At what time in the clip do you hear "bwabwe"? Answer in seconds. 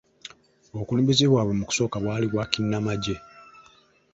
1.27-1.53